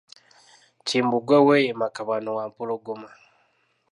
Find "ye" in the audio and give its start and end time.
1.65-1.71